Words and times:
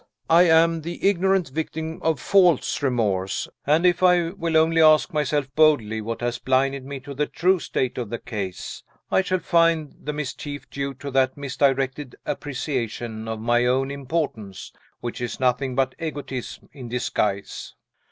I 0.31 0.49
am 0.49 0.81
the 0.81 1.07
ignorant 1.07 1.49
victim 1.49 1.99
of 2.01 2.19
false 2.19 2.81
remorse; 2.81 3.47
and 3.67 3.85
if 3.85 4.01
I 4.01 4.29
will 4.29 4.57
only 4.57 4.81
ask 4.81 5.13
myself 5.13 5.53
boldly 5.53 6.01
what 6.01 6.21
has 6.21 6.39
blinded 6.39 6.83
me 6.83 6.99
to 7.01 7.13
the 7.13 7.27
true 7.27 7.59
state 7.59 7.99
of 7.99 8.09
the 8.09 8.17
case, 8.17 8.81
I 9.11 9.21
shall 9.21 9.37
find 9.37 9.93
the 10.03 10.11
mischief 10.11 10.67
due 10.71 10.95
to 10.95 11.11
that 11.11 11.37
misdirected 11.37 12.15
appreciation 12.25 13.27
of 13.27 13.39
my 13.41 13.67
own 13.67 13.91
importance 13.91 14.73
which 15.01 15.21
is 15.21 15.39
nothing 15.39 15.75
but 15.75 15.93
egotism 15.99 16.67
in 16.73 16.89
disguise." 16.89 17.75